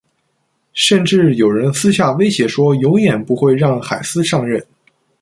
[0.73, 4.65] 甚至有人私下威胁说永远不会让海斯上任。